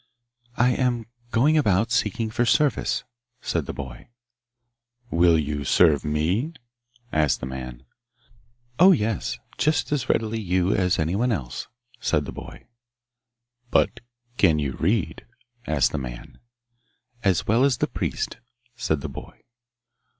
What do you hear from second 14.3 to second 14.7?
can